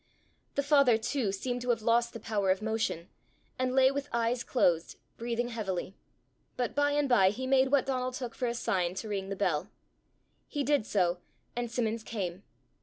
The 0.55 0.63
father 0.63 0.97
too 0.97 1.31
seemed 1.31 1.61
to 1.61 1.69
have 1.69 1.83
lost 1.83 2.11
the 2.13 2.19
power 2.19 2.49
of 2.49 2.59
motion, 2.63 3.07
and 3.59 3.75
lay 3.75 3.91
with 3.91 4.05
his 4.05 4.09
eyes 4.13 4.43
closed, 4.43 4.95
breathing 5.15 5.49
heavily. 5.49 5.95
But 6.57 6.73
by 6.73 6.89
and 6.93 7.07
by 7.07 7.29
he 7.29 7.45
made 7.45 7.71
what 7.71 7.85
Donal 7.85 8.11
took 8.11 8.33
for 8.33 8.47
a 8.47 8.55
sign 8.55 8.95
to 8.95 9.07
ring 9.09 9.29
the 9.29 9.35
bell. 9.35 9.69
He 10.47 10.63
did 10.63 10.87
so, 10.87 11.19
and 11.55 11.69
Simmons 11.69 12.01
came. 12.01 12.41